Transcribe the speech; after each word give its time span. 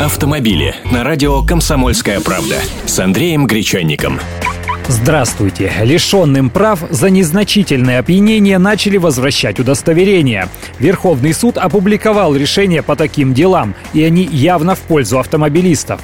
Автомобили 0.00 0.74
на 0.90 1.04
радио 1.04 1.42
«Комсомольская 1.42 2.20
правда» 2.20 2.56
с 2.86 2.98
Андреем 2.98 3.46
Гречанником. 3.46 4.18
Здравствуйте. 4.88 5.72
Лишенным 5.82 6.50
прав 6.50 6.80
за 6.90 7.08
незначительное 7.08 8.00
опьянение 8.00 8.58
начали 8.58 8.96
возвращать 8.96 9.60
удостоверения. 9.60 10.48
Верховный 10.78 11.32
суд 11.32 11.56
опубликовал 11.56 12.34
решения 12.34 12.82
по 12.82 12.96
таким 12.96 13.32
делам, 13.32 13.74
и 13.92 14.02
они 14.02 14.24
явно 14.24 14.74
в 14.74 14.80
пользу 14.80 15.20
автомобилистов 15.20 16.00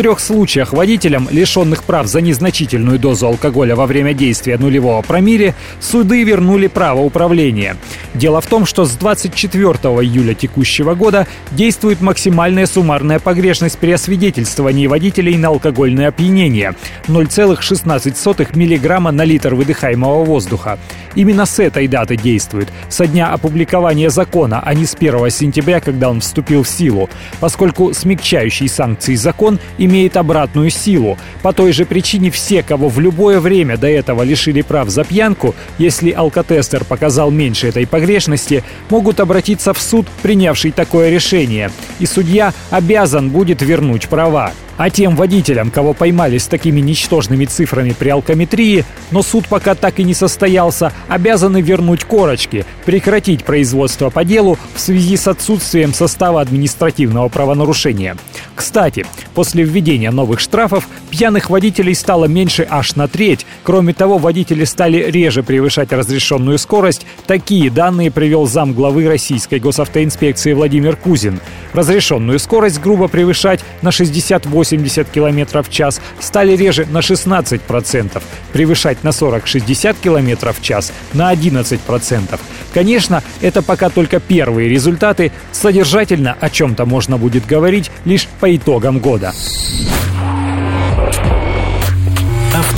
трех 0.00 0.18
случаях 0.18 0.72
водителям, 0.72 1.28
лишенных 1.30 1.84
прав 1.84 2.06
за 2.06 2.22
незначительную 2.22 2.98
дозу 2.98 3.26
алкоголя 3.26 3.76
во 3.76 3.84
время 3.84 4.14
действия 4.14 4.56
нулевого 4.56 5.02
промилле, 5.02 5.54
суды 5.78 6.24
вернули 6.24 6.68
право 6.68 7.00
управления. 7.00 7.76
Дело 8.14 8.40
в 8.40 8.46
том, 8.46 8.64
что 8.64 8.86
с 8.86 8.92
24 8.92 9.66
июля 10.02 10.32
текущего 10.32 10.94
года 10.94 11.26
действует 11.50 12.00
максимальная 12.00 12.64
суммарная 12.64 13.18
погрешность 13.18 13.78
при 13.78 13.90
освидетельствовании 13.90 14.86
водителей 14.86 15.36
на 15.36 15.48
алкогольное 15.48 16.08
опьянение– 16.08 16.74
0,16 17.08 18.48
мг 18.54 19.12
на 19.12 19.24
литр 19.24 19.54
выдыхаемого 19.54 20.24
воздуха. 20.24 20.78
Именно 21.14 21.46
с 21.46 21.58
этой 21.58 21.88
даты 21.88 22.16
действует, 22.16 22.68
со 22.88 23.06
дня 23.06 23.32
опубликования 23.32 24.10
закона, 24.10 24.60
а 24.64 24.74
не 24.74 24.86
с 24.86 24.94
1 24.94 25.30
сентября, 25.30 25.80
когда 25.80 26.10
он 26.10 26.20
вступил 26.20 26.62
в 26.62 26.68
силу, 26.68 27.10
поскольку 27.40 27.92
смягчающий 27.92 28.68
санкции 28.68 29.14
закон 29.14 29.58
имеет 29.78 30.16
обратную 30.16 30.70
силу. 30.70 31.18
По 31.42 31.52
той 31.52 31.72
же 31.72 31.84
причине 31.84 32.30
все, 32.30 32.62
кого 32.62 32.88
в 32.88 33.00
любое 33.00 33.40
время 33.40 33.76
до 33.76 33.88
этого 33.88 34.22
лишили 34.22 34.62
прав 34.62 34.88
за 34.88 35.04
пьянку, 35.04 35.54
если 35.78 36.10
алкотестер 36.10 36.84
показал 36.84 37.30
меньше 37.30 37.68
этой 37.68 37.86
погрешности, 37.86 38.62
могут 38.88 39.20
обратиться 39.20 39.74
в 39.74 39.80
суд, 39.80 40.06
принявший 40.22 40.70
такое 40.70 41.10
решение. 41.10 41.70
И 41.98 42.06
судья 42.06 42.52
обязан 42.70 43.30
будет 43.30 43.62
вернуть 43.62 44.08
права. 44.08 44.52
А 44.80 44.88
тем 44.88 45.14
водителям, 45.14 45.70
кого 45.70 45.92
поймали 45.92 46.38
с 46.38 46.46
такими 46.46 46.80
ничтожными 46.80 47.44
цифрами 47.44 47.90
при 47.90 48.08
алкометрии, 48.08 48.86
но 49.10 49.22
суд 49.22 49.46
пока 49.46 49.74
так 49.74 50.00
и 50.00 50.04
не 50.04 50.14
состоялся, 50.14 50.90
обязаны 51.06 51.60
вернуть 51.60 52.04
корочки, 52.04 52.64
прекратить 52.86 53.44
производство 53.44 54.08
по 54.08 54.24
делу 54.24 54.56
в 54.74 54.80
связи 54.80 55.18
с 55.18 55.28
отсутствием 55.28 55.92
состава 55.92 56.40
административного 56.40 57.28
правонарушения. 57.28 58.16
Кстати, 58.54 59.04
после 59.34 59.64
введения 59.64 60.10
новых 60.10 60.40
штрафов 60.40 60.88
пьяных 61.10 61.50
водителей 61.50 61.94
стало 61.94 62.24
меньше 62.24 62.66
аж 62.68 62.96
на 62.96 63.08
треть. 63.08 63.46
Кроме 63.64 63.92
того, 63.92 64.18
водители 64.18 64.64
стали 64.64 65.10
реже 65.10 65.42
превышать 65.42 65.92
разрешенную 65.92 66.58
скорость. 66.58 67.06
Такие 67.26 67.70
данные 67.70 68.10
привел 68.10 68.46
зам 68.46 68.72
главы 68.72 69.08
российской 69.08 69.58
госавтоинспекции 69.58 70.52
Владимир 70.52 70.96
Кузин. 70.96 71.40
Разрешенную 71.72 72.38
скорость 72.38 72.80
грубо 72.80 73.08
превышать 73.08 73.60
на 73.82 73.92
68 73.92 74.70
80 74.70 75.08
км 75.10 75.62
в 75.62 75.70
час 75.70 76.00
стали 76.20 76.56
реже 76.56 76.86
на 76.90 76.98
16%, 76.98 78.22
превышать 78.52 79.02
на 79.04 79.08
40-60 79.08 79.96
км 80.02 80.52
в 80.52 80.62
час 80.62 80.92
на 81.12 81.32
11%. 81.32 82.40
Конечно, 82.74 83.22
это 83.40 83.62
пока 83.62 83.88
только 83.88 84.20
первые 84.20 84.68
результаты, 84.68 85.32
содержательно 85.52 86.36
о 86.40 86.50
чем-то 86.50 86.84
можно 86.86 87.18
будет 87.18 87.46
говорить 87.46 87.90
лишь 88.04 88.28
по 88.40 88.54
итогам 88.54 88.98
года. 88.98 89.32